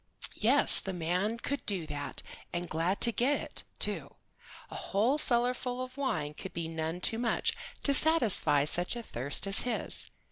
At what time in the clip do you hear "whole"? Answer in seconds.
4.75-5.19